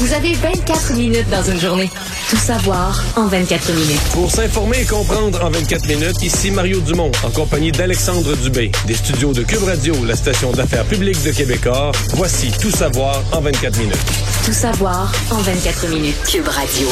[0.00, 1.90] Vous avez 24 minutes dans une journée.
[2.30, 4.00] Tout savoir en 24 minutes.
[4.14, 8.94] Pour s'informer et comprendre en 24 minutes, ici Mario Dumont, en compagnie d'Alexandre Dubé, des
[8.94, 11.92] studios de Cube Radio, la station d'affaires publique de Québecor.
[12.14, 13.98] Voici Tout savoir en 24 minutes.
[14.46, 16.16] Tout savoir en 24 minutes.
[16.26, 16.88] Cube Radio.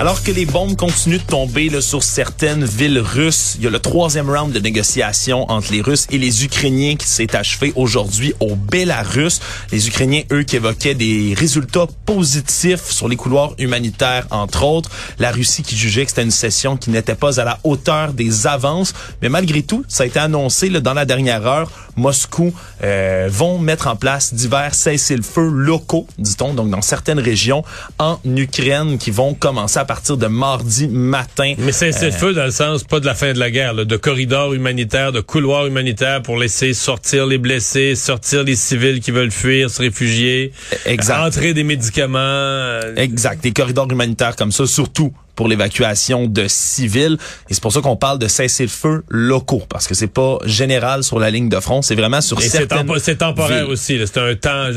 [0.00, 3.70] Alors que les bombes continuent de tomber là, sur certaines villes russes, il y a
[3.70, 8.32] le troisième round de négociations entre les Russes et les Ukrainiens qui s'est achevé aujourd'hui
[8.38, 9.40] au Bélarus.
[9.72, 14.88] Les Ukrainiens, eux, qui évoquaient des résultats positifs sur les couloirs humanitaires, entre autres.
[15.18, 18.46] La Russie qui jugeait que c'était une session qui n'était pas à la hauteur des
[18.46, 18.94] avances.
[19.20, 21.72] Mais malgré tout, ça a été annoncé là, dans la dernière heure.
[21.96, 27.64] Moscou euh, vont mettre en place divers cessez-le-feu locaux, dit-on, donc dans certaines régions
[27.98, 31.54] en Ukraine qui vont commencer à partir de mardi matin.
[31.58, 33.84] Mais c'est le feu dans le sens, pas de la fin de la guerre, là,
[33.86, 39.10] de corridors humanitaires, de couloirs humanitaires pour laisser sortir les blessés, sortir les civils qui
[39.10, 40.52] veulent fuir, se réfugier,
[40.84, 41.26] exact.
[41.26, 42.80] entrer des médicaments.
[42.96, 47.16] Exact, des corridors humanitaires comme ça, surtout pour l'évacuation de civils.
[47.48, 51.20] Et c'est pour ça qu'on parle de cessez-le-feu locaux, parce que c'est pas général sur
[51.20, 54.00] la ligne de front, c'est vraiment sur Et certaines C'est temporaire aussi.
[54.04, 54.72] C'est un temps...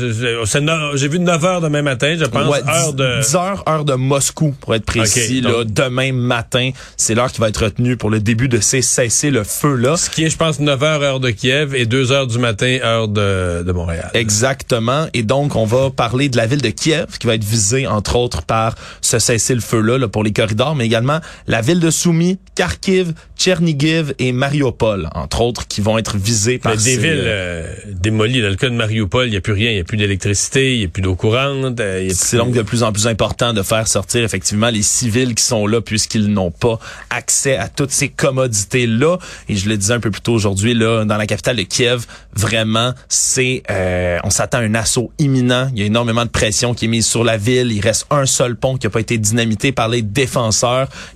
[0.94, 2.48] J'ai vu 9 heures demain matin, je pense.
[2.48, 3.22] Ouais, heure de...
[3.22, 5.42] 10 heures, heure de Moscou, pour être précis.
[5.44, 8.82] Okay, là, demain matin, c'est l'heure qui va être retenue pour le début de ces
[8.82, 9.96] cessez-le-feu-là.
[9.96, 12.78] Ce qui est, je pense, 9 heures heure de Kiev et 2 heures du matin
[12.84, 14.12] heure de, de Montréal.
[14.14, 15.08] Exactement.
[15.12, 18.14] Et donc, on va parler de la ville de Kiev, qui va être visée, entre
[18.14, 23.12] autres, par ce cessez-le-feu-là là, pour les corridors, mais également la ville de Soumy, Kharkiv,
[23.36, 27.66] Tchernigiv et Mariupol, entre autres, qui vont être visées par Mais des ces, villes euh,
[27.66, 28.40] euh, démolies.
[28.42, 29.70] Dans le cas de Mariupol, il n'y a plus rien.
[29.70, 31.80] Il n'y a plus d'électricité, il n'y a plus d'eau courante.
[31.80, 35.34] euh, C'est plus- donc de plus en plus important de faire sortir effectivement les civils
[35.34, 36.78] qui sont là puisqu'ils n'ont pas
[37.10, 39.18] accès à toutes ces commodités-là.
[39.48, 42.06] Et je le disais un peu plus tôt aujourd'hui, là, dans la capitale de Kiev,
[42.34, 45.68] vraiment, c'est euh, on s'attend à un assaut imminent.
[45.74, 47.72] Il y a énormément de pression qui est mise sur la ville.
[47.72, 50.41] Il reste un seul pont qui n'a pas été dynamité par les défenseurs.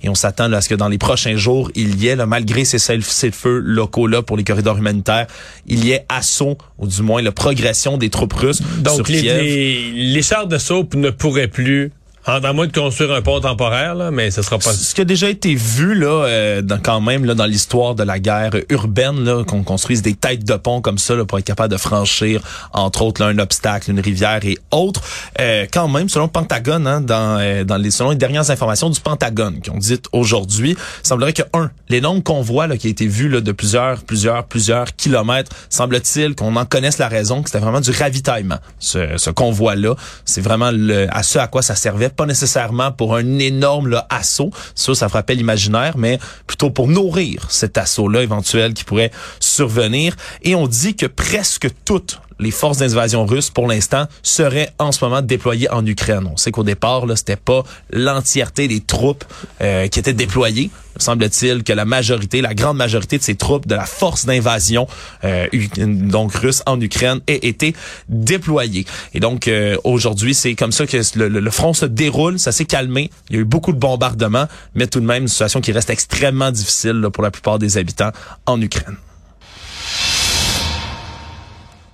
[0.03, 2.65] Et on s'attend à ce que dans les prochains jours, il y ait, là, malgré
[2.65, 5.27] ces cessez-le-feu locaux-là pour les corridors humanitaires,
[5.67, 9.21] il y ait assaut, ou du moins la progression des troupes russes sur Donc, les,
[9.21, 9.41] Kiev.
[9.41, 11.91] les, les chars de soupe ne pourraient plus,
[12.27, 14.73] en, moins de construire un pont temporaire, là, mais ce sera pas...
[14.73, 18.19] Ce qui a déjà été vu là, euh, quand même là, dans l'histoire de la
[18.19, 21.71] guerre urbaine, là, qu'on construise des têtes de pont comme ça là, pour être capable
[21.71, 22.41] de franchir,
[22.73, 25.01] entre autres, là, un obstacle, une rivière et autres.
[25.39, 28.89] Euh, quand même, selon le Pentagone, hein, dans, euh, dans les selon les dernières informations
[28.89, 33.07] du Pentagone qui ont dit aujourd'hui, semblerait que un, l'énorme convoi là, qui a été
[33.07, 37.63] vu là, de plusieurs, plusieurs, plusieurs kilomètres, semble-t-il qu'on en connaisse la raison, que c'était
[37.63, 38.57] vraiment du ravitaillement.
[38.79, 39.95] Ce, ce convoi-là,
[40.25, 44.51] c'est vraiment le, à ce à quoi ça servait pas nécessairement pour un énorme assaut,
[44.75, 50.15] ça, ça frappait l'imaginaire, mais plutôt pour nourrir cet assaut-là éventuel qui pourrait survenir.
[50.41, 55.03] Et on dit que presque toutes les forces d'invasion russes, pour l'instant, seraient en ce
[55.03, 56.29] moment déployées en Ukraine.
[56.31, 59.23] On sait qu'au départ, là, c'était pas l'entièreté des troupes
[59.61, 60.69] euh, qui étaient déployées.
[60.99, 64.87] Semble-t-il que la majorité, la grande majorité de ces troupes de la force d'invasion
[65.23, 65.47] euh,
[65.77, 67.75] donc russe en Ukraine ait été
[68.09, 68.85] déployée.
[69.13, 72.39] Et donc euh, aujourd'hui, c'est comme ça que le, front se déroule.
[72.39, 73.11] Ça s'est calmé.
[73.29, 75.89] Il y a eu beaucoup de bombardements, mais tout de même une situation qui reste
[75.89, 78.11] extrêmement difficile pour la plupart des habitants
[78.45, 78.97] en Ukraine.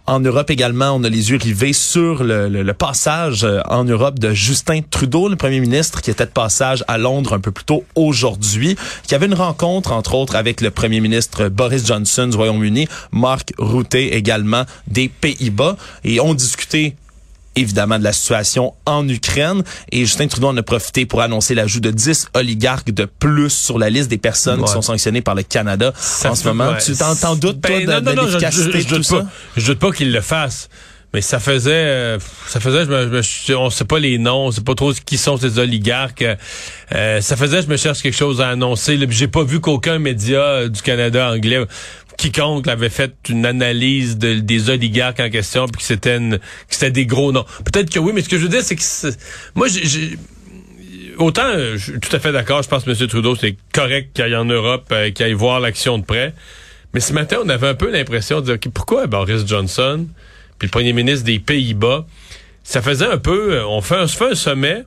[0.06, 3.86] En Europe également, on a les yeux rivés sur le, le- le passage euh, en
[3.86, 7.52] Europe de Justin Trudeau, le premier ministre qui était de passage à Londres un peu
[7.52, 8.76] plus tôt aujourd'hui,
[9.08, 13.54] qui avait une rencontre entre autres avec le premier ministre Boris Johnson du Royaume-Uni, Mark
[13.58, 15.78] Rutte également des Pays-Bas.
[16.04, 16.96] Et ont discuté
[17.56, 19.64] évidemment de la situation en Ukraine.
[19.92, 23.78] Et Justin Trudeau en a profité pour annoncer l'ajout de 10 oligarques de plus sur
[23.80, 24.66] la liste des personnes Ouais.
[24.66, 26.70] qui sont sanctionnées par le Canada Ça en ce moment.
[26.70, 26.78] ouais.
[26.84, 28.96] Tu t'en doutes, Ben, de, non, de non, non, je- l'efficacité je, je de tout
[28.96, 29.16] doute ça?
[29.18, 29.26] pas.
[29.58, 30.70] Je doute pas qu'il le fasse.
[31.14, 32.18] Mais ça faisait, euh,
[32.48, 35.18] ça faisait, je me, je on sait pas les noms, on sait pas trop qui
[35.18, 36.26] sont ces oligarques.
[36.94, 38.98] Euh, ça faisait, je me cherche quelque chose à annoncer.
[39.10, 41.60] J'ai pas vu qu'aucun média euh, du Canada anglais,
[42.18, 46.38] quiconque avait fait une analyse de- des oligarques en question, puis que c'était que
[46.70, 47.46] c'était des gros noms.
[47.64, 48.82] Peut-être que oui, mais ce que je veux dire, c'est que
[49.54, 50.18] moi, j'ai-
[51.20, 52.96] autant, euh, je suis tout à fait d'accord, je pense M.
[53.08, 56.34] Trudeau, c'est correct qu'il aille en Europe, euh, qu'il aille voir l'action de près.
[56.96, 60.08] Mais ce matin, on avait un peu l'impression de dire, OK, pourquoi Boris Johnson,
[60.60, 62.06] puis le premier ministre des Pays-Bas,
[62.64, 64.84] ça faisait un peu, euh, on, fait, on se fait un sommet,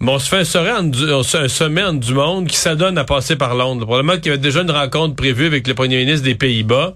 [0.00, 3.84] mais on se fait un sommet en, du- monde qui s'adonne à passer par Londres.
[3.86, 6.94] Probablement qu'il y avait déjà une rencontre prévue avec le premier ministre des Pays-Bas.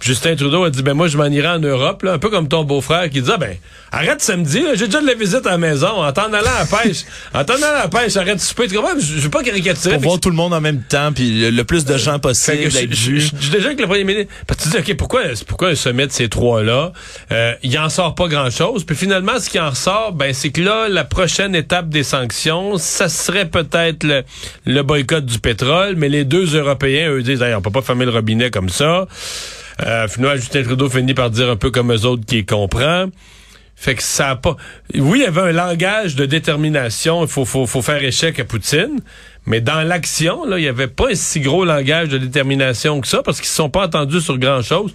[0.00, 2.48] Justin Trudeau a dit, ben moi, je m'en irai en Europe, là, un peu comme
[2.48, 3.54] ton beau-frère qui dit, ah, ben,
[3.92, 6.64] arrête samedi, j'ai déjà de la visite à la maison, en t'en allant à la
[6.64, 7.04] pêche,
[7.34, 8.66] en t'en allant à la pêche, arrête de souper?
[8.68, 9.94] Je veux pas caricaturer.
[9.94, 12.64] Pour voir tout le monde en même temps, puis le, plus de gens fait possible
[12.64, 14.32] que je, dis déjà avec le premier ministre.
[14.46, 16.92] Parce que tu dis, OK, pourquoi, pourquoi un sommet de ces trois-là?
[17.30, 18.84] Euh, il en sort pas grand-chose.
[18.84, 22.78] Puis finalement, ce qui en sort, ben, c'est que là, la prochaine étape des sanctions,
[22.78, 24.22] ça serait peut-être le,
[24.64, 28.06] le boycott du pétrole, mais les deux Européens, eux, disent, Hey, on peut pas fermer
[28.06, 29.06] le robinet comme ça.
[29.82, 33.06] Euh, finalement, Justin Trudeau finit par dire un peu comme eux autres qui comprend.
[33.76, 34.56] Fait que ça a pas.
[34.94, 37.22] Oui, il y avait un langage de détermination.
[37.22, 39.00] Il faut, faut, faut faire échec à Poutine.
[39.46, 43.08] Mais dans l'action, là, il y avait pas un si gros langage de détermination que
[43.08, 44.92] ça parce qu'ils se sont pas entendus sur grand chose.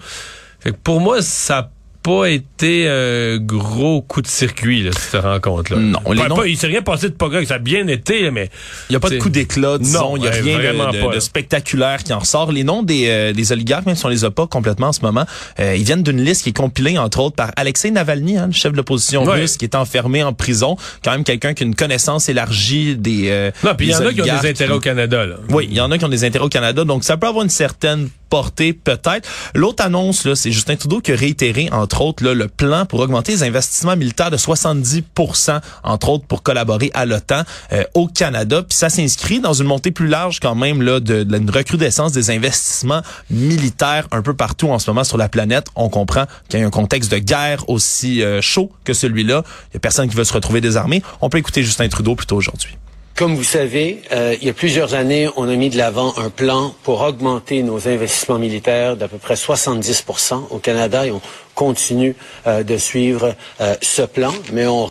[0.59, 1.71] Fait que pour moi, ça
[2.05, 5.79] pas été un gros coup de circuit, là, cette rencontre-là.
[5.79, 7.87] Non, les Pas- noms- pas- il s'est rien passé de pas grave, ça a bien
[7.87, 8.49] été, mais.
[8.89, 9.99] Il n'y a pas de coup d'éclat, disons.
[10.11, 11.19] Non, Il n'y a ouais, rien de, de- pas, de là.
[11.19, 12.51] spectaculaire qui en ressort.
[12.51, 15.01] Les noms des, euh, des oligarques, même si on les a pas complètement en ce
[15.01, 15.25] moment,
[15.59, 18.53] euh, ils viennent d'une liste qui est compilée, entre autres, par Alexei Navalny, hein, le
[18.53, 19.41] chef de l'opposition Ouais.
[19.41, 20.77] russe, qui est enfermé en prison.
[21.03, 24.05] Quand même quelqu'un qui a une connaissance élargie des euh, Non, puis il y en
[24.05, 25.35] a qui ont des intérêts au Canada, là.
[25.49, 27.43] Oui, il y en a qui ont des intérêts au Canada, donc ça peut avoir
[27.43, 29.27] une certaine portée peut-être.
[29.53, 32.99] L'autre annonce, là, c'est Justin Trudeau qui a réitéré, entre autres, là, le plan pour
[32.99, 38.63] augmenter les investissements militaires de 70% entre autres, pour collaborer à l'OTAN euh, au Canada.
[38.63, 42.11] Puis ça s'inscrit dans une montée plus large quand même là, de, de une recrudescence
[42.11, 45.67] des investissements militaires un peu partout en ce moment sur la planète.
[45.75, 49.43] On comprend qu'il y a un contexte de guerre aussi euh, chaud que celui-là.
[49.71, 51.03] Il y a personne qui veut se retrouver désarmé.
[51.21, 52.75] On peut écouter Justin Trudeau plutôt aujourd'hui.
[53.15, 56.29] Comme vous savez, euh, il y a plusieurs années, on a mis de l'avant un
[56.29, 61.21] plan pour augmenter nos investissements militaires d'à peu près 70% au Canada et on
[61.53, 62.13] continue
[62.45, 64.89] euh, de suivre euh, ce plan, mais on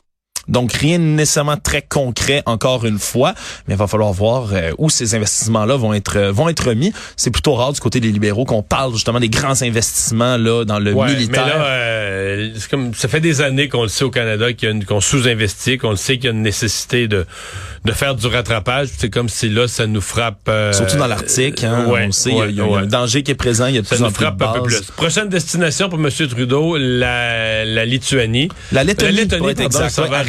[0.48, 3.34] Donc rien de nécessairement très concret encore une fois,
[3.66, 6.92] mais il va falloir voir euh, où ces investissements-là vont être euh, vont être mis.
[7.16, 10.78] C'est plutôt rare du côté des libéraux qu'on parle justement des grands investissements là dans
[10.78, 11.44] le Ouais, militaire.
[11.46, 14.68] Mais là, euh, c'est comme ça fait des années qu'on le sait au Canada qu'il
[14.68, 17.26] y a une- qu'on sous-investit, qu'on le sait qu'il y a une nécessité de
[17.84, 18.88] de faire du rattrapage.
[18.96, 20.38] C'est comme si là, ça nous frappe.
[20.48, 22.60] euh, Surtout dans l'Arctique, hein, ouais, on le sait, il y a- ouais, il y,
[22.60, 22.78] a ouais.
[22.80, 24.26] un danger qui est présent, il y a de Ça plus en nous plus de
[24.26, 24.80] frappe un peu plus.
[24.96, 26.08] Prochaine destination pour M.
[26.10, 28.48] Trudeau, la, la Lituanie.
[28.72, 30.22] La Lettonie, pardon, exact, ça va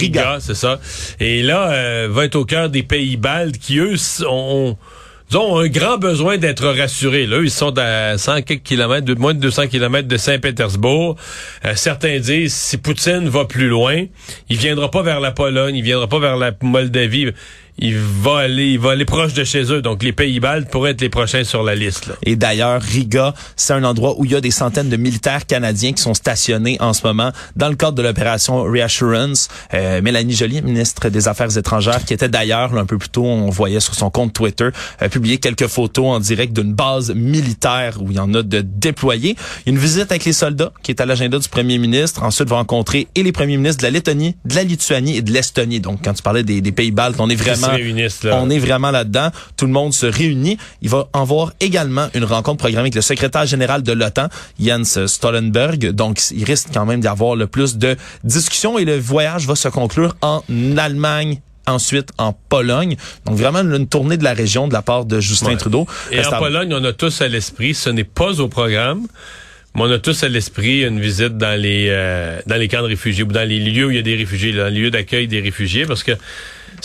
[1.19, 3.95] Et là, euh, va être au cœur des pays baltes qui, eux,
[4.29, 4.77] ont,
[5.33, 7.25] ont- un grand besoin d'être rassurés.
[7.25, 11.15] Là, ils sont à 100 quelques kilomètres, moins de 200 kilomètres de Saint-Pétersbourg.
[11.65, 14.05] Euh, certains disent, si Poutine va plus loin,
[14.49, 17.31] il viendra pas vers la Pologne, il viendra pas vers la Moldavie.
[17.77, 19.81] Il va aller, il va aller proche de chez eux.
[19.81, 22.11] Donc, les pays baltes pourraient être les prochains sur la liste.
[22.23, 25.91] Et d'ailleurs, Riga, c'est un endroit où il y a des centaines de militaires canadiens
[25.91, 29.49] qui sont stationnés en ce moment dans le cadre de l'opération Reassurance.
[29.73, 33.49] Euh, Mélanie Joly, ministre des Affaires étrangères, qui était d'ailleurs un peu plus tôt, on
[33.49, 34.69] voyait sur son compte Twitter,
[34.99, 38.61] a publié quelques photos en direct d'une base militaire où il y en a de
[38.61, 39.35] déployés.
[39.65, 42.23] Une visite avec les soldats qui est à l'agenda du premier ministre.
[42.23, 45.31] Ensuite, va rencontrer et les premiers ministres de la Lettonie, de la Lituanie et de
[45.31, 45.81] l'Estonie.
[45.81, 47.64] Donc, quand tu parlais des pays baltes, on est vraiment
[48.31, 49.29] on est vraiment là-dedans.
[49.57, 50.57] Tout le monde se réunit.
[50.81, 54.27] Il va en voir également une rencontre programmée avec le secrétaire général de l'OTAN,
[54.59, 55.91] Jens Stoltenberg.
[55.91, 59.55] Donc, il risque quand même d'y avoir le plus de discussions et le voyage va
[59.55, 60.41] se conclure en
[60.77, 62.95] Allemagne ensuite en Pologne.
[63.25, 65.57] Donc vraiment une tournée de la région de la part de Justin Ouais.
[65.57, 65.87] Trudeau.
[66.11, 69.07] Et Reste en à- Pologne, on a tous à l'esprit, ce n'est pas au programme,
[69.73, 72.87] mais on a tous à l'esprit une visite dans les euh, dans les camps de
[72.87, 75.27] réfugiés ou dans les lieux où il y a des réfugiés, dans les lieux d'accueil
[75.27, 76.11] des réfugiés, parce que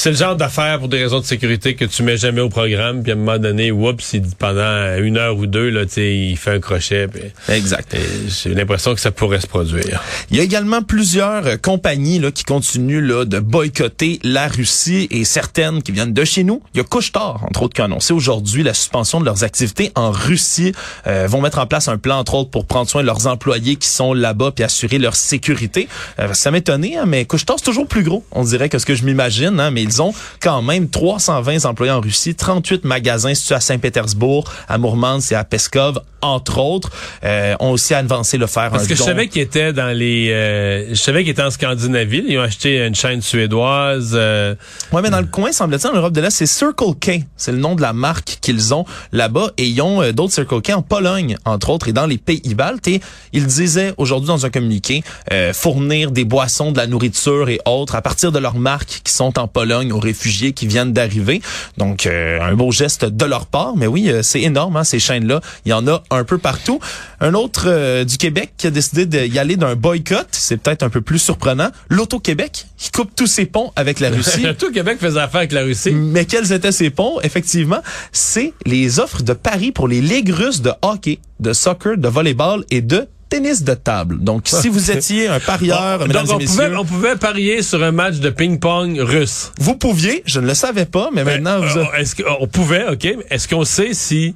[0.03, 3.03] c'est le genre d'affaires pour des raisons de sécurité que tu mets jamais au programme,
[3.03, 5.93] puis à un moment donné, oups, il dit pendant une heure ou deux, là, tu
[5.93, 7.07] sais, il fait un crochet.
[7.07, 7.21] puis-
[7.55, 7.93] Exact.
[7.93, 10.03] et J'ai l'impression que ça pourrait se produire.
[10.31, 15.07] Il y a également plusieurs euh, compagnies là, qui continuent là, de boycotter la Russie
[15.11, 16.63] et certaines qui viennent de chez nous.
[16.75, 19.93] Il y a Couche-Tard, entre autres, qui a annoncé aujourd'hui la suspension de leurs activités
[19.97, 20.73] en Russie.
[21.09, 23.77] Euh, vont mettre en place un plan, entre autres, pour prendre soin de leurs employés
[23.77, 25.89] qui sont là-bas puis assurer leur sécurité.
[26.19, 28.95] Euh, ça m'étonnait, hein, mais Couche-Tard, c'est toujours plus gros, on dirait, que ce que
[28.95, 29.61] je m'imagine.
[29.61, 34.45] Hein, mais ils ont quand même 320 employés en Russie, 38 magasins situés à Saint-Pétersbourg,
[34.69, 36.91] à Mourmansk et à Peskov, entre autres,
[37.25, 40.31] euh, ont aussi avancé le faire Parce que je savais qu'ils étaient dans les...
[40.31, 42.25] euh, je savais qu'ils étaient en Scandinavie.
[42.29, 44.13] Ils ont acheté une chaîne suédoise.
[44.15, 44.55] euh,
[44.93, 47.23] Ouais, mais dans le coin, semble-t-il, en Europe de l'Est, c'est Circle K.
[47.37, 49.51] C'est le nom de la marque qu'ils ont là-bas.
[49.57, 52.55] Et ils ont euh, d'autres Circle K en Pologne, entre autres, et dans les pays
[52.55, 52.89] baltes.
[52.89, 53.01] Et
[53.33, 57.95] ils disaient aujourd'hui dans un communiqué euh, fournir des boissons, de la nourriture et autres
[57.95, 61.41] à partir de leurs marques qui sont en Pologne aux réfugiés qui viennent d'arriver.
[61.79, 63.77] Donc, euh, un beau geste de leur part.
[63.77, 65.41] Mais oui, euh, c'est énorme, hein, ces chaînes-là.
[65.65, 66.81] Il y en a un peu partout.
[67.21, 70.91] Un autre euh, du Québec qui a décidé d'y aller d'un boycott, c'est peut-être un
[70.91, 71.71] peu plus surprenant.
[71.89, 74.43] L'Auto-Québec, qui coupe tous ses ponts avec la Russie.
[74.59, 75.91] Tout le Québec faisait affaire avec la Russie.
[75.93, 77.21] Mais quels étaient ces ponts?
[77.23, 77.81] Effectivement,
[78.13, 82.65] c'est les offres de paris pour les ligues russes de hockey, de soccer, de volleyball
[82.71, 84.19] et de tennis de table.
[84.19, 87.93] Donc, si vous étiez un parieur, donc, on et pouvait, on pouvait parier sur un
[87.93, 89.53] match de ping-pong russe.
[89.61, 93.07] vous pouviez, je ne le savais pas, mais maintenant, vous, Euh, Est-ce qu'on pouvait, OK,
[93.31, 94.35] est-ce qu'on sait si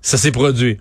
[0.00, 0.78] ça s'est produit?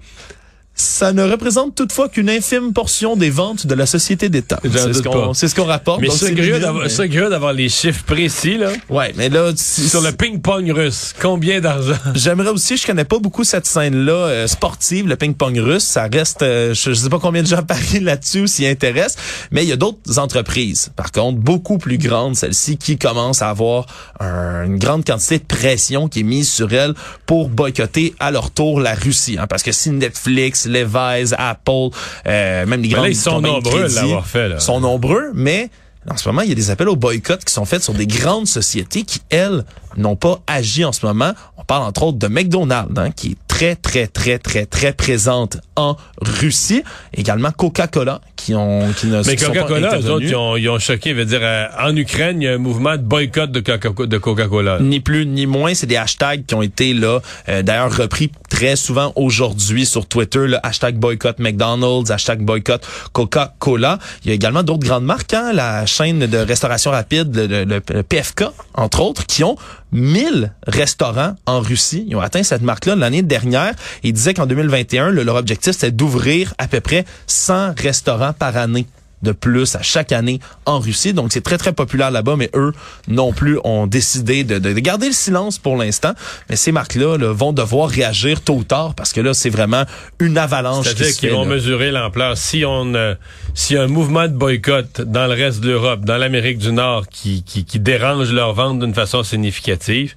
[0.77, 4.59] Ça ne représente toutefois qu'une infime portion des ventes de la société d'État.
[4.63, 6.01] C'est ce qu'on ce qu'on rapporte.
[6.01, 8.69] Mais c'est curieux d'avoir les chiffres précis, là.
[8.89, 11.95] Ouais, mais là, Sur le ping-pong russe, combien d'argent?
[12.15, 15.83] J'aimerais aussi, je connais pas beaucoup cette scène-là euh, sportive, le ping-pong russe.
[15.83, 19.17] Ça reste, euh, je, je sais pas combien de gens parient là-dessus s'y intéressent,
[19.51, 23.49] mais il y a d'autres entreprises, par contre, beaucoup plus grandes, celles-ci, qui commencent à
[23.49, 23.87] avoir
[24.19, 26.93] un- une grande quantité de pression qui est mise sur elles
[27.25, 29.37] pour boycotter à leur tour la Russie.
[29.39, 29.47] hein.
[29.47, 31.89] parce que si Netflix, Levi's, Apple,
[32.27, 34.59] euh, même les là, grandes ils sont nombreux à l'avoir fait, là.
[34.59, 35.69] sont nombreux, mais
[36.09, 38.07] en ce moment, il y a des appels au boycott qui sont faits sur des
[38.07, 39.65] grandes sociétés qui, elles,
[39.97, 41.31] n'ont pas agi en ce moment.
[41.57, 45.57] On parle entre autres de McDonald's, hein, qui est très, très, très, très, très présente
[45.75, 46.83] en Russie.
[47.13, 50.69] Également Coca-Cola, qui ont qui ne Mais sont pas Coca-Cola, eux autres, ils ont, ils
[50.69, 51.13] ont choqué.
[51.13, 54.17] veut dire, euh, en Ukraine, il y a un mouvement de boycott de Coca- de
[54.17, 54.79] Coca-Cola.
[54.79, 58.75] Ni plus ni moins, c'est des hashtags qui ont été là, euh, d'ailleurs repris très
[58.75, 63.99] souvent aujourd'hui sur Twitter, le hashtag boycott McDonald's, hashtag boycott Coca-Cola.
[64.23, 67.81] Il y a également d'autres grandes marques, hein, la chaîne de restauration rapide, le, le-
[67.89, 69.57] le PFK, entre autres, qui ont
[69.91, 72.05] 1000 restaurants en Russie.
[72.07, 73.73] Ils ont atteint cette marque-là l'année dernière.
[74.03, 78.57] Ils disaient qu'en 2021, le- leur objectif, c'était d'ouvrir à peu près 100 restaurants par
[78.57, 78.85] année
[79.23, 81.13] de plus à chaque année en Russie.
[81.13, 82.71] Donc, c'est très, très populaire là-bas, mais eux
[83.07, 86.13] non plus ont décidé de, de- de garder le silence pour l'instant.
[86.49, 89.83] Mais ces marques-là là, vont devoir réagir tôt ou tard parce que là, c'est vraiment
[90.19, 91.55] une avalanche C'est-à-dire qu'ils vont là.
[91.55, 92.37] mesurer l'ampleur.
[92.37, 93.15] Si on, euh,
[93.55, 96.71] s'il y a un mouvement de boycott dans le reste de l'Europe, dans l'Amérique du
[96.71, 100.13] Nord, qui, qui, qui dérange leur vente d'une façon significative,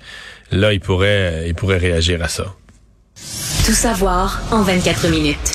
[0.51, 2.45] là, ils pourraient, ils pourraient réagir à ça.
[3.67, 5.53] Tout savoir en 24 minutes.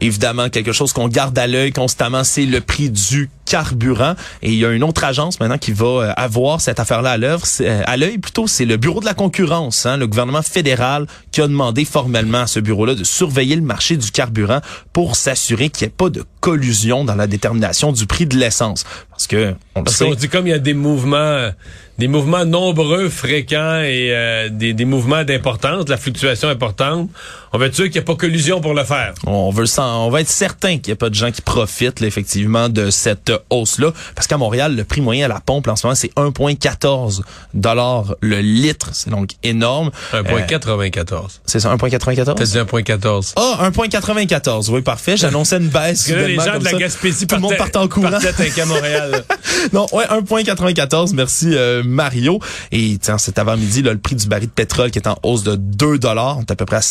[0.00, 4.14] Évidemment, quelque chose qu'on garde à l'œil constamment, c'est le prix du carburant.
[4.42, 7.16] Et il y a une autre agence maintenant qui va euh, avoir cette affaire-là à
[7.16, 10.42] l'œuvre, c'est, euh, à l'œil plutôt, c'est le bureau de la concurrence, hein, le gouvernement
[10.42, 14.60] fédéral qui a demandé formellement à ce bureau-là de surveiller le marché du carburant
[14.92, 18.84] pour s'assurer qu'il n'y ait pas de collusion dans la détermination du prix de l'essence.
[19.10, 21.50] Parce que on le Parce sait, qu'on dit comme il y a des mouvements, euh,
[21.98, 27.10] des mouvements nombreux, fréquents et euh, des, des mouvements d'importance, de la fluctuation importante,
[27.54, 29.14] on va être sûr qu'il n'y a pas collusion pour le faire.
[29.26, 32.08] On veut on va être certain qu'il n'y a pas de gens qui profitent là,
[32.08, 33.92] effectivement de cette hausse-là.
[34.16, 37.20] Parce qu'à Montréal, le prix moyen à la pompe en ce moment, c'est 1,14
[37.54, 38.90] dollars le litre.
[38.92, 39.92] C'est donc énorme.
[40.14, 41.40] Euh, 1,94.
[41.46, 42.34] c'est ça, 1,94?
[42.34, 43.34] T'as dit 1,14.
[43.36, 44.70] Ah, 1,94.
[44.70, 45.16] Oui, parfait.
[45.16, 46.08] J'annonçais une baisse.
[46.08, 46.78] Là, les gens comme de la ça.
[46.78, 48.08] Gaspésie Tout le monde part en courant.
[48.08, 49.24] à Montréal.
[49.72, 51.14] non, ouais, 1,94.
[51.14, 52.40] Merci, euh, Mario.
[52.72, 55.54] Et tiens, cet avant-midi, le prix du baril de pétrole qui est en hausse de
[55.54, 56.38] 2 dollars.
[56.38, 56.82] On est à peu près à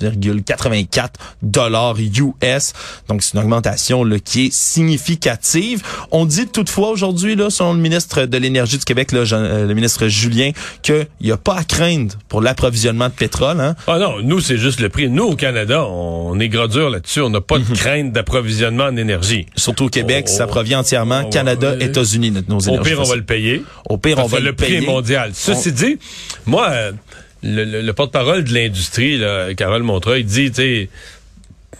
[0.00, 1.08] 117,84
[1.42, 2.72] dollars US.
[3.08, 5.82] Donc, c'est une augmentation là, qui est significative.
[6.10, 9.74] On dit toutefois aujourd'hui, là, selon le ministre de l'Énergie du Québec, là, euh, le
[9.74, 10.50] ministre Julien,
[10.82, 13.60] qu'il n'y a pas à craindre pour l'approvisionnement de pétrole.
[13.60, 13.74] Hein.
[13.86, 15.08] Ah non, nous, c'est juste le prix.
[15.08, 17.20] Nous, au Canada, on est dur là-dessus.
[17.20, 19.46] On n'a pas de crainte d'approvisionnement en énergie.
[19.56, 21.74] Surtout au Québec, Oh, ça provient entièrement oh, Canada.
[21.80, 23.62] États-Unis, nos Au énergies pire, on va le payer.
[23.88, 24.82] Au pire, on va que le le prix payer.
[24.82, 25.30] est mondial.
[25.34, 25.98] Ceci dit,
[26.46, 26.92] moi, euh,
[27.44, 29.20] le, le- le porte-parole de l'industrie,
[29.56, 30.88] Carole Montreuil, dit, tu sais,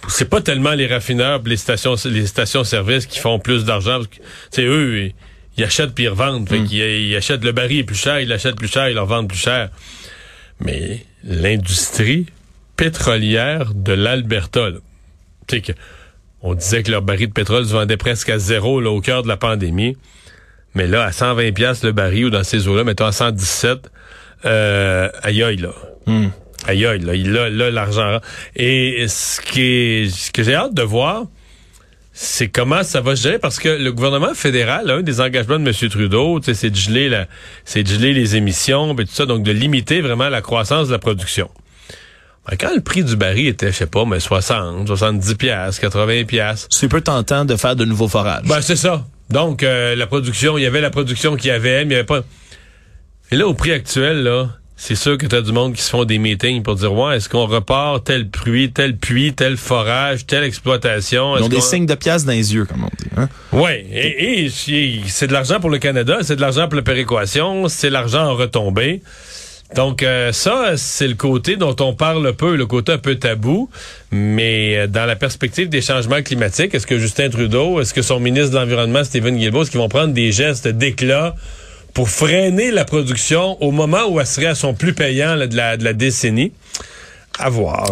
[0.07, 3.97] c'est pas tellement les raffineurs, les stations, les stations-service qui font plus d'argent.
[3.97, 5.13] parce que, Tu sais, eux, ils,
[5.57, 6.47] ils achètent puis ils revendent.
[6.47, 9.05] Fait qu'ils ils achètent le baril est plus cher, ils l'achètent plus cher, ils leur
[9.07, 9.69] vendent plus cher.
[10.59, 12.27] Mais l'industrie
[12.77, 14.67] pétrolière de l'Alberta,
[15.47, 15.71] tu que
[16.41, 19.23] on disait que leur baril de pétrole se vendait presque à zéro là, au cœur
[19.23, 19.97] de la pandémie.
[20.75, 23.89] Mais là, à 120 pièces le baril ou dans ces eaux-là, mettons à 117,
[24.45, 25.69] euh, aïe aïe là.
[26.67, 28.19] Aïe aïe là, il- là l'argent.
[28.55, 31.23] Et ce qui est, ce que j'ai hâte de voir,
[32.13, 35.67] c'est comment ça va se gérer parce que le gouvernement fédéral, un des engagements de
[35.67, 35.89] M.
[35.89, 37.27] Trudeau, c'est de geler la,
[37.65, 40.93] c'est de geler les émissions, et tout ça, donc de limiter vraiment la croissance de
[40.93, 41.49] la production.
[42.49, 46.23] Ben, quand le prix du baril était, je sais pas, mais 60, 70 pièces, 80
[46.25, 46.67] pièces.
[46.69, 48.45] C'est peu tentant de faire de nouveaux forages.
[48.45, 49.03] Ben, c'est ça.
[49.29, 51.95] Donc, euh, la production, il y avait la production qu'il y avait, mais il n'y
[51.95, 52.21] avait pas...
[53.31, 55.89] Et là, au prix actuel, là, c'est sûr que tu as du monde qui se
[55.89, 60.25] font des meetings pour dire, ouais, est-ce qu'on repart tel puits, tel puits, tel forage,
[60.25, 61.37] telle exploitation?
[61.37, 63.09] Ils ont des signes de pièces dans les yeux, comme on dit.
[63.17, 63.29] Hein?
[63.51, 67.67] Oui, et, et c'est de l'argent pour le Canada, c'est de l'argent pour la péréquation,
[67.67, 69.01] c'est l'argent en retombée.
[69.75, 73.15] Donc euh, ça, c'est le côté dont on parle un peu, le côté un peu
[73.15, 73.69] tabou,
[74.11, 78.19] mais euh, dans la perspective des changements climatiques, est-ce que Justin Trudeau, est-ce que son
[78.19, 81.35] ministre de l'Environnement, Stephen Guilbeault, est-ce qu'ils vont prendre des gestes d'éclat
[81.95, 85.93] pour freiner la production au moment où elle serait à son plus payant de, la,
[85.93, 86.51] décennie?
[87.39, 87.89] À voir.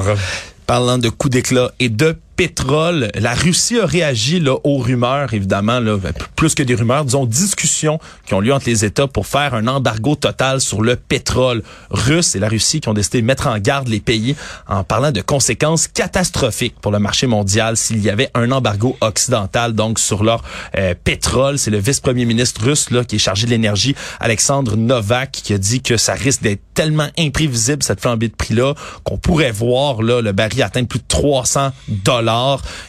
[0.68, 3.10] Parlant de coups d'éclat et de pétrole.
[3.16, 7.26] La Russie a réagi là, aux rumeurs, évidemment, là, ben, plus que des rumeurs, disons
[7.26, 11.64] discussions qui ont lieu entre les États pour faire un embargo total sur le pétrole
[11.90, 14.36] russe et la Russie qui ont décidé de mettre en garde les pays
[14.68, 19.74] en parlant de conséquences catastrophiques pour le marché mondial s'il y avait un embargo occidental
[19.74, 20.44] donc sur leur
[20.78, 21.58] euh, pétrole.
[21.58, 25.58] C'est le vice-premier ministre russe là, qui est chargé de l'énergie, Alexandre Novak, qui a
[25.58, 28.74] dit que ça risque d'être tellement imprévisible cette flambée de prix-là
[29.04, 32.23] qu'on pourrait voir là, le baril atteindre plus de 300 dollars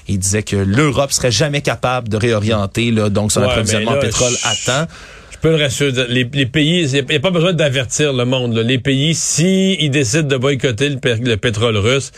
[0.09, 4.35] il disait que l'Europe serait jamais capable de réorienter là, donc son approvisionnement en pétrole
[4.45, 4.93] à temps.
[5.31, 6.07] Je peux le rassurer.
[6.09, 8.57] Les, pays, il n'y a pas besoin d'avertir le monde.
[8.57, 12.13] Les pays, si ils décident de boycotter le, pétrole russe,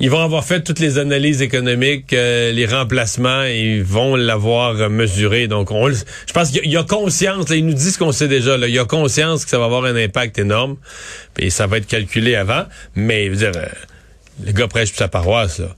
[0.00, 5.46] ils vont avoir fait toutes les analyses économiques, euh, les remplacements, ils vont l'avoir mesuré.
[5.46, 8.26] Donc, on, je pense qu'il y, a conscience, là, ils nous disent ce qu'on sait
[8.26, 10.76] déjà, là, il y a conscience que ça va avoir un impact énorme,
[11.38, 13.66] et ça va être calculé avant, mais, je veux dire, euh,
[14.42, 15.68] les gars prêchent sa paroisse, là.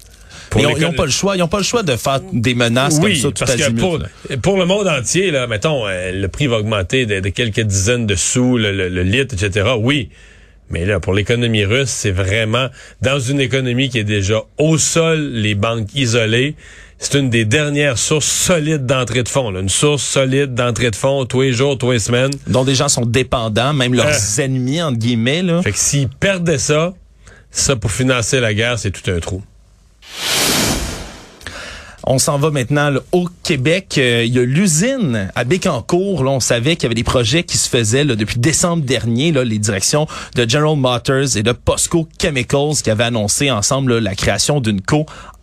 [0.57, 1.37] Ils n'ont pas le choix.
[1.37, 3.99] Ils n'ont pas le choix de faire des menaces comme ça tout parce que pour,
[4.43, 8.15] pour, le monde entier, là, mettons, euh, le prix va augmenter de, quelques dizaines de
[8.15, 9.71] sous le, le, litre, etc.
[9.79, 10.11] Oui.
[10.71, 12.69] Mais là, pour l'économie russe, c'est vraiment
[13.03, 16.55] dans une économie qui est déjà au sol, les banques isolées.
[16.99, 19.51] C'est une des dernières sources solides d'entrée de fonds.
[19.51, 19.61] Là.
[19.61, 22.31] Une source solide d'entrée de fonds tous les jours, tous les semaines.
[22.47, 24.43] Dont des gens sont dépendants, même leurs euh.
[24.43, 25.43] ennemis, entre guillemets.
[25.43, 25.63] Là.
[25.63, 26.95] Fait que s'ils perdaient ça,
[27.51, 29.43] ça pour financer la guerre, c'est tout un trou.
[32.05, 33.95] On s'en va maintenant au Québec.
[33.97, 36.23] Euh, il y a l'usine à Bécancour.
[36.23, 39.31] On savait qu'il y avait des projets qui se faisaient depuis décembre dernier.
[39.31, 44.61] Les directions de General Motors et de Posco Chemicals qui avaient annoncé ensemble la création
[44.61, 44.81] d'une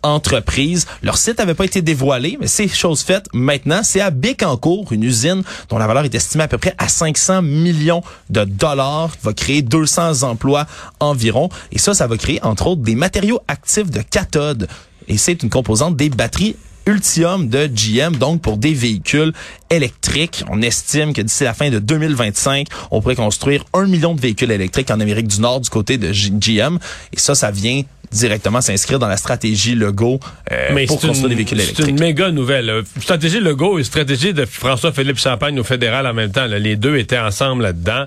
[0.02, 0.86] co-entreprise.
[1.02, 3.26] Leur site n'avait pas été dévoilé, mais c'est chose faite.
[3.32, 6.88] Maintenant, c'est à Bécancour, une usine dont la valeur est estimée à peu près à
[6.88, 10.66] 500 millions de dollars, va créer 200 emplois
[11.00, 11.48] environ.
[11.72, 14.68] Et ça, ça va créer entre autres des matériaux actifs de cathode
[15.10, 19.32] et c'est une composante des batteries Ultium de GM, donc pour des véhicules
[19.68, 20.44] électriques.
[20.48, 24.50] On estime que d'ici la fin de 2025, on pourrait construire un million de véhicules
[24.50, 26.78] électriques en Amérique du Nord du côté de GM.
[27.12, 30.20] Et ça, ça vient directement s'inscrire dans la stratégie Lego
[30.50, 31.84] euh, pour construire des véhicules électriques.
[31.84, 32.82] C'est une méga nouvelle.
[33.00, 36.46] Stratégie Lego et stratégie de François-Philippe Champagne au fédéral en même temps.
[36.46, 38.06] Les deux étaient ensemble là-dedans.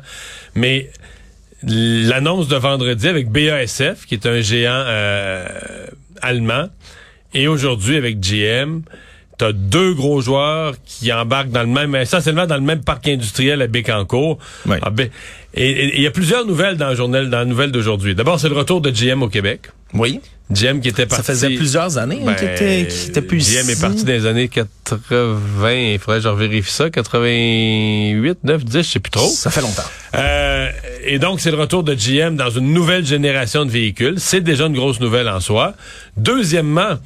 [0.55, 0.89] Mais
[1.63, 5.47] l'annonce de vendredi avec BASF, qui est un géant euh,
[6.21, 6.67] allemand,
[7.33, 8.81] et aujourd'hui, avec GM,
[9.37, 13.07] tu as deux gros joueurs qui embarquent dans le même, essentiellement dans le même parc
[13.07, 14.37] industriel à Bécancourt.
[14.69, 15.09] Ah, ben,
[15.55, 18.15] et il y a plusieurs nouvelles dans le journal, dans la nouvelle d'aujourd'hui.
[18.15, 19.69] D'abord, c'est le retour de GM au Québec.
[19.93, 20.19] Oui.
[20.51, 21.25] GM qui était parti.
[21.25, 24.49] Ça faisait plusieurs années hein, qu'il était, était plus GM est parti dans les années
[24.49, 25.71] 80.
[25.71, 26.89] Il faudrait que je vérifie ça.
[26.89, 29.29] 88, 9, 10, je sais plus trop.
[29.29, 29.83] Ça fait longtemps.
[30.15, 30.69] Euh,
[31.05, 34.15] et donc, c'est le retour de GM dans une nouvelle génération de véhicules.
[34.17, 35.73] C'est déjà une grosse nouvelle en soi.
[36.17, 36.99] Deuxièmement,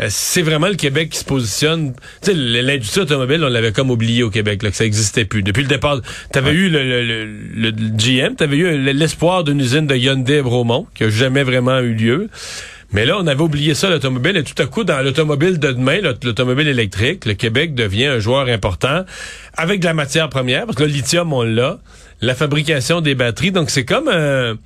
[0.00, 1.94] euh, c'est vraiment le Québec qui se positionne.
[2.22, 5.42] Tu sais, l'industrie automobile, on l'avait comme oublié au Québec, là, que ça existait plus.
[5.42, 6.00] Depuis le départ,
[6.32, 10.86] t'avais eu le, le, le, le GM, t'avais eu l'espoir d'une usine de Hyundai Bromont,
[10.94, 12.28] qui a jamais vraiment eu lieu.
[12.92, 16.00] Mais là, on avait oublié ça, l'automobile, et tout à coup, dans l'automobile de demain,
[16.00, 19.04] l'automobile électrique, le Québec devient un joueur important
[19.56, 21.78] avec de la matière première, parce que le lithium, on l'a,
[22.20, 24.56] la fabrication des batteries, donc c'est comme un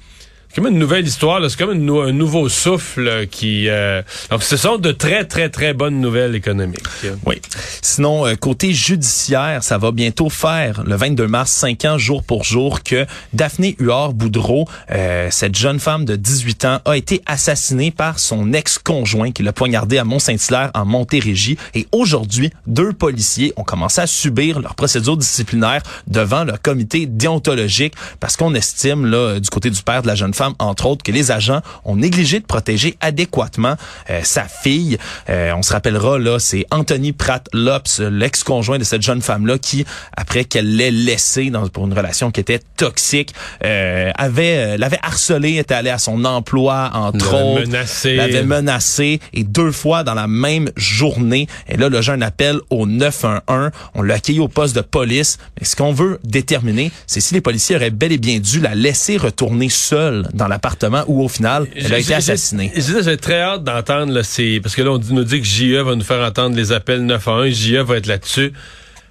[0.55, 3.69] comme une nouvelle histoire, c'est comme un nouveau souffle qui...
[3.69, 6.85] Euh, donc, ce sont de très, très, très bonnes nouvelles économiques.
[7.27, 7.41] Oui.
[7.83, 12.45] Sinon, euh, côté judiciaire, ça va bientôt faire, le 22 mars, cinq ans jour pour
[12.45, 18.21] jour, que Daphné Huard-Boudreau, euh, cette jeune femme de 18 ans, a été assassinée par
[18.21, 21.59] son ex-conjoint qui l'a poignardé à Mont-Saint-Hilaire en Montérégie.
[21.75, 27.95] Et aujourd'hui, deux policiers ont commencé à subir leur procédure disciplinaire devant le comité déontologique
[28.21, 31.13] parce qu'on estime, là, du côté du père de la jeune femme, entre autres, que
[31.13, 33.77] les agents ont négligé de protéger adéquatement
[34.11, 34.99] euh, sa fille.
[35.29, 39.85] Euh, on se rappellera, là, c'est Anthony Pratt-Lops, l'ex-conjoint de cette jeune femme-là, qui,
[40.17, 45.57] après qu'elle l'ait laissée dans, pour une relation qui était toxique, euh, avait l'avait harcelé,
[45.57, 47.67] était allé à son emploi, entre autres.
[47.67, 48.17] menacé.
[48.17, 51.49] L'avait menacé, et deux fois dans la même journée.
[51.69, 53.71] Et là, le jeune appelle au 911.
[53.95, 55.39] On l'a accueilli au poste de police.
[55.59, 58.75] Mais ce qu'on veut déterminer, c'est si les policiers auraient bel et bien dû la
[58.75, 62.71] laisser retourner seule dans l'appartement ou au final, elle a J'ai- été assassinée.
[62.75, 65.47] J'ai j'ai très hâte d'entendre là, c'est parce que là on dit- nous dit que
[65.47, 68.53] JE va nous faire entendre les appels 911, JE va être là-dessus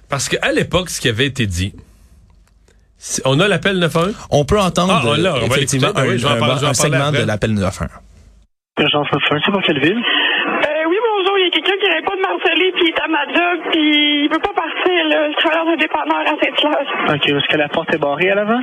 [0.08, 1.72] parce qu'à l'époque ce qui avait été dit
[3.24, 6.08] on a l'appel 911 On peut entendre Ah, on l'a, on va effectivement l'écouter.
[6.08, 7.20] Oui, je vais en un, parler- un- je vais en un parler segment après.
[7.22, 7.88] de l'appel 911.
[8.78, 10.02] Urgence 911, c'est pour quelle ville?
[11.94, 14.38] Euh, qui n'arrête pas de m'harceler, puis il est à ma job, puis il veut
[14.38, 15.30] pas partir, là.
[15.30, 17.14] Je travaille dans un dépanneur à Saint-Hilaire.
[17.14, 18.60] Ok, est-ce que la porte est barrée à l'avant?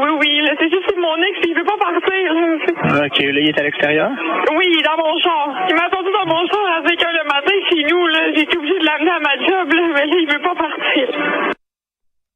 [0.00, 3.06] Oui, oui, là, c'est juste mon ex, puis il veut pas partir, là.
[3.06, 4.10] Ok, là, il est à l'extérieur?
[4.56, 5.66] Oui, il est dans mon char.
[5.68, 8.20] Il m'a attendu dans mon char à 5 heures le matin chez nous, là.
[8.34, 11.54] J'ai été obligée de l'amener à ma job, là, mais là, il veut pas partir.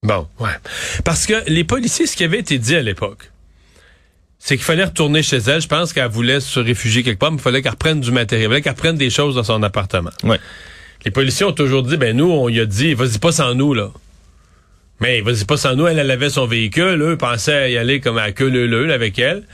[0.03, 0.57] Bon, ouais.
[1.05, 3.31] Parce que les policiers, ce qui avait été dit à l'époque,
[4.43, 5.61] c'est qu'il fallait retourner chez elle.
[5.61, 8.47] Je pense qu'elle voulait se réfugier quelque part, mais il fallait qu'elle reprenne du matériel.
[8.47, 10.11] Il fallait qu'elle reprenne des choses dans son appartement.
[10.25, 10.41] Ouais.
[11.05, 13.75] Les policiers ont toujours dit, ben nous, on lui a dit, vas-y pas sans nous,
[13.75, 13.91] là.
[15.01, 18.19] Mais vas-y pas sans nous, elle, elle avait son véhicule, eux pensaient y aller comme
[18.19, 19.45] à queue leu avec elle.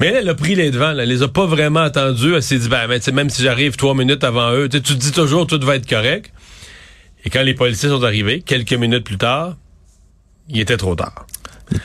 [0.00, 1.04] Mais elle, elle a pris les devants, là.
[1.04, 2.34] elle les a pas vraiment attendus.
[2.34, 5.12] Elle s'est dit, ben, sais, même si j'arrive trois minutes avant eux, tu te dis
[5.12, 6.32] toujours, tout va être correct.
[7.24, 9.56] Et quand les policiers sont arrivés, quelques minutes plus tard,
[10.48, 11.26] il était trop tard.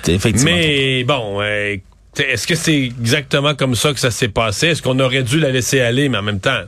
[0.08, 0.52] Effectivement.
[0.52, 1.78] Mais bon, euh,
[2.20, 4.68] est-ce que c'est exactement comme ça que ça s'est passé?
[4.68, 6.62] Est-ce qu'on aurait dû la laisser aller, mais en même temps,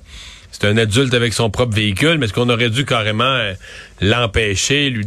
[0.52, 3.54] c'est un adulte avec son propre véhicule, mais est-ce qu'on aurait dû carrément euh,
[4.02, 5.06] l'empêcher, lui...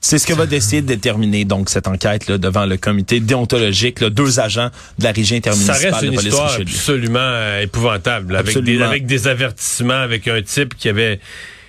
[0.00, 4.00] C'est ce que va décider de déterminer donc cette enquête là, devant le comité déontologique,
[4.00, 7.62] là, deux agents de la régie Ça intermunicipale reste de une police histoire absolument euh,
[7.62, 8.84] épouvantable, là, avec des, Absolument.
[8.84, 11.18] avec des avertissements, avec un type qui avait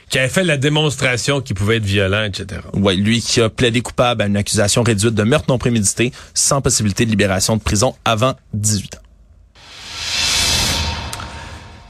[0.09, 2.61] qui avait fait la démonstration qu'il pouvait être violent, etc.
[2.73, 6.61] Ouais, lui qui a plaidé coupable à une accusation réduite de meurtre non prémédité sans
[6.61, 8.99] possibilité de libération de prison avant 18 ans.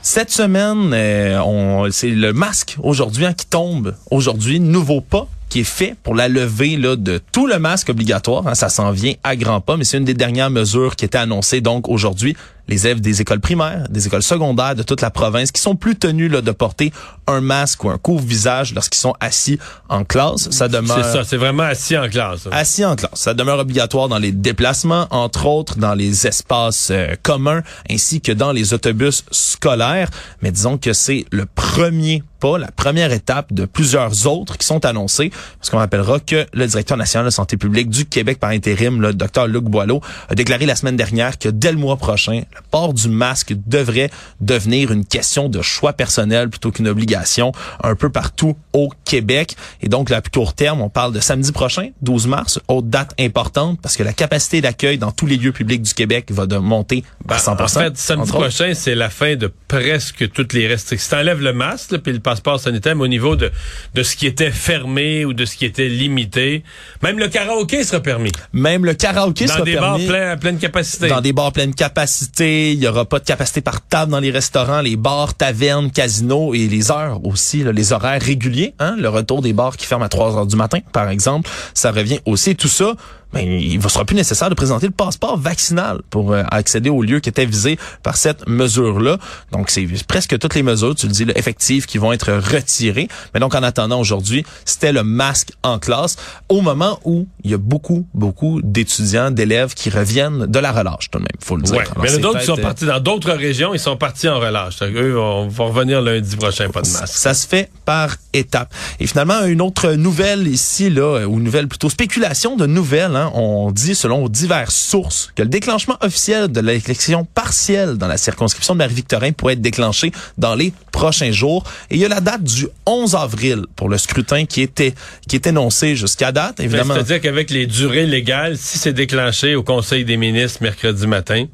[0.02, 3.94] Cette semaine, euh, c'est le masque aujourd'hui hein, qui tombe.
[4.10, 8.48] Aujourd'hui, nouveau pas qui est fait pour la levée de tout le masque obligatoire.
[8.48, 8.56] hein.
[8.56, 11.62] ça s'en vient à grands pas, mais c'est une des dernières mesures qui était annoncée
[11.62, 12.36] donc aujourd'hui.
[12.68, 15.96] Les élèves des écoles primaires, des écoles secondaires de toute la province qui sont plus
[15.96, 16.92] tenus là, de porter
[17.28, 20.50] un masque ou un couvre-visage lorsqu'ils sont assis en classe.
[20.52, 22.48] Ça demeure C'est ça, c'est vraiment assis en classe.
[22.52, 23.12] assis en classe.
[23.16, 28.32] Ça demeure obligatoire dans les déplacements, entre autres dans les espaces euh, communs, ainsi que
[28.32, 30.10] dans les autobus scolaires.
[30.42, 34.86] Mais disons que c'est le premier pas, la première étape de plusieurs autres qui sont
[34.86, 35.32] annoncés.
[35.60, 39.14] Parce qu'on rappellera que le directeur national de santé publique du Québec par intérim, le
[39.14, 42.94] docteur Luc Boileau, a déclaré la semaine dernière que dès le mois prochain, le port
[42.94, 44.10] du masque devrait
[44.42, 47.52] devenir une question de choix personnel plutôt qu'une obligation
[47.84, 49.56] un peu partout au Québec.
[49.82, 52.88] Et donc, là, à plus court terme, on parle de samedi prochain, 12 mars, autre
[52.88, 56.46] date importante parce que la capacité d'accueil dans tous les lieux publics du Québec va
[56.46, 57.62] de monter Ben, à 100%.
[57.64, 60.98] en fait, samedi prochain, c'est la fin de presque toutes les restrictions.
[61.06, 63.52] Si t'enlèves le masque, là, puis le passeport sanitaire, mais au niveau de,
[63.94, 66.64] de ce qui était fermé ou de ce qui était limité,
[67.04, 68.32] même le karaoké sera permis.
[68.54, 70.08] Même le karaoké Dans sera des permis.
[70.08, 71.08] bars pleins, à pleine capacité.
[71.08, 74.32] Dans des bars pleine capacité, il y aura pas de capacité par table dans les
[74.32, 79.10] restaurants, les bars, tavernes, casinos et les heures aussi, là, les horaires réguliers, hein, le
[79.10, 82.56] retour des bars qui ferment à 3 heures du matin, par exemple, ça revient aussi.
[82.56, 82.96] Tout ça,
[83.34, 87.02] ben, il ne sera plus nécessaire de présenter le passeport vaccinal pour euh, accéder aux
[87.02, 89.18] lieux qui étaient visés par cette mesure-là.
[89.52, 93.10] Donc, c'est presque toutes les mesures, tu le dis, là, effectives qui vont être retirées.
[93.34, 96.16] Mais donc, en attendant aujourd'hui, c'était le masque en classe
[96.48, 101.10] au moment où il y a beaucoup, beaucoup d'étudiants, d'élèves qui reviennent de la relâche,
[101.12, 101.76] tout de même, faut le dire.
[101.76, 101.84] Ouais.
[101.92, 104.80] Alors, Mais d'autres qui sont euh, partis dans d'autres régions, ils sont partis en relâche.
[104.80, 107.08] Donc, eux vont, vont revenir lundi prochain, pas de masque.
[107.08, 108.74] Ça se fait par étapes.
[109.00, 113.72] Et finalement, une autre nouvelle ici, là, ou nouvelle plutôt spéculation de nouvelles, hein, on
[113.72, 118.80] dit selon diverses sources que le déclenchement officiel de l'élection partielle dans la circonscription de
[118.80, 121.64] Marie-Victorin pourrait être déclenché dans les prochains jours.
[121.90, 124.94] Et il y a la date du 11 avril pour le scrutin qui était
[125.28, 126.94] qui est énoncé jusqu'à date, évidemment.
[126.94, 131.46] C'est-à-dire qu'avec les durées légales, si c'est déclenché au Conseil des ministres mercredi matin,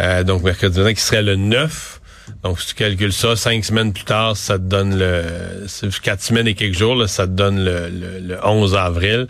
[0.00, 2.00] euh, donc mercredi matin qui serait le 9,
[2.42, 5.66] donc si tu calcules ça, cinq semaines plus tard, ça te donne le...
[6.02, 9.28] Quatre semaines et quelques jours, là, ça te donne le, le, le 11 avril.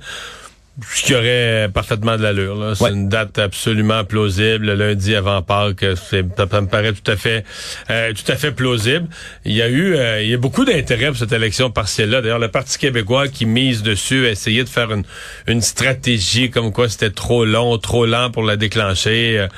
[0.94, 2.72] Ce qui aurait parfaitement de l'allure.
[2.76, 2.90] C'est Ouais.
[2.92, 4.66] une date absolument plausible.
[4.66, 7.44] Le lundi avant Pâques, c'est- ça, ça me paraît tout à fait,
[7.90, 9.06] euh, tout à fait plausible.
[9.46, 12.20] Il y a eu, euh, il y a beaucoup d'intérêt pour cette élection partielle-là.
[12.20, 15.04] D'ailleurs, le Parti québécois qui mise dessus a essayé de faire une,
[15.46, 19.38] une stratégie comme quoi c'était trop long, trop lent pour la déclencher.
[19.38, 19.48] Euh,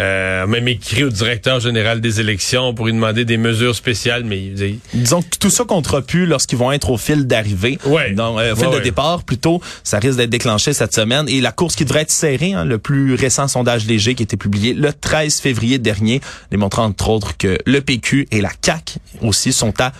[0.00, 4.38] euh, même écrit au directeur général des élections pour lui demander des mesures spéciales, mais
[4.38, 7.78] il, Disons que tout ça comptera plus lorsqu'ils vont être au fil d'arrivée.
[7.86, 8.12] Ouais.
[8.12, 8.82] Donc, euh, au fil Ouais, de ouais.
[8.84, 11.26] départ, plutôt, ça risque d'être déclenché cette semaine.
[11.28, 14.24] Et la course qui devrait être serrée, hein, le plus récent sondage léger qui a
[14.24, 18.98] été publié le 13 février dernier, démontrant entre autres que le PQ et la CAQ
[19.22, 19.92] aussi sont à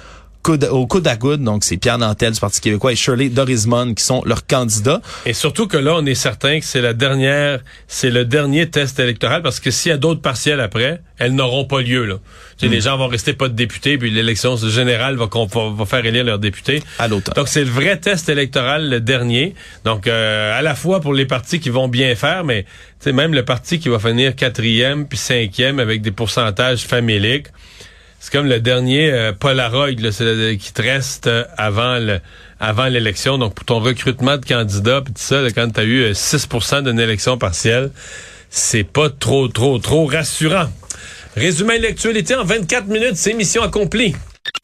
[0.46, 1.42] coude- au coude à coude.
[1.42, 5.00] Donc, c'est Pierre Nantel du Parti québécois et Shirley Dorismon qui sont leurs candidats.
[5.26, 9.00] Et surtout que là, on est certain que c'est la dernière, c'est le dernier test
[9.00, 12.16] électoral parce que s'il y a d'autres partiels après, elles n'auront pas lieu, là.
[12.58, 15.84] Sais, Les gens vont rester pas de députés, puis l'élection générale va, con- va, va
[15.86, 16.82] faire élire leurs députés.
[16.98, 17.34] À l'automne.
[17.34, 19.54] Donc, c'est le vrai test électoral, le dernier.
[19.84, 22.64] Donc, euh, à la fois pour les partis qui vont bien faire, mais
[23.06, 27.46] même le parti qui va finir quatrième puis cinquième avec des pourcentages faméliques,
[28.26, 30.10] c'est comme le dernier euh, Polaroid là,
[30.58, 32.18] qui te reste euh, avant le
[32.90, 33.38] l'élection.
[33.38, 36.82] Donc, pour ton recrutement de candidats, puis tout ça, quand tu as eu euh, 6%
[36.82, 37.92] d'une élection partielle,
[38.50, 40.66] c'est pas trop, trop, trop rassurant.
[41.36, 44.16] Résumé l'actualité en 24 minutes, c'est mission accomplie.